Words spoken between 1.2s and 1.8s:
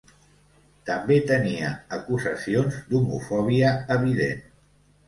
tenia